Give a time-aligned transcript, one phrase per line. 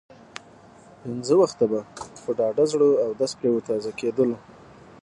[1.01, 1.79] پنځه وخته به
[2.23, 4.35] په ډاډه زړه اودس پرې تازه کېدلو.